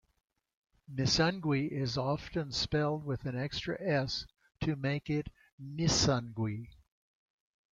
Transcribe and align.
Misungwi 0.91 1.71
is 1.71 1.95
often 1.95 2.51
spelled 2.53 3.05
with 3.05 3.27
an 3.27 3.37
extra 3.37 3.77
's' 3.79 4.25
to 4.61 4.75
make 4.75 5.11
it 5.11 5.27
Missungwi. 5.61 6.69